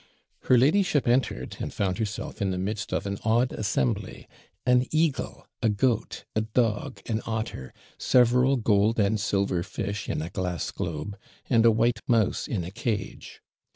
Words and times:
Her 0.45 0.57
ladyship 0.57 1.07
entered, 1.07 1.57
and 1.59 1.71
found 1.71 1.99
herself 1.99 2.41
in 2.41 2.49
the 2.49 2.57
midst 2.57 2.91
of 2.91 3.05
an 3.05 3.19
odd 3.23 3.51
assembly: 3.53 4.27
an 4.65 4.87
eagle, 4.89 5.45
a 5.61 5.69
goat, 5.69 6.23
a 6.35 6.41
dog, 6.41 7.01
an 7.05 7.21
otter, 7.27 7.71
several 7.99 8.57
gold 8.57 8.99
and 8.99 9.19
silver 9.19 9.61
fish 9.61 10.09
in 10.09 10.23
a 10.23 10.31
glass 10.31 10.71
globe, 10.71 11.19
and 11.51 11.67
a 11.67 11.71
white 11.71 11.99
mouse 12.07 12.47
in 12.47 12.63
a 12.63 12.71
cage. 12.71 13.43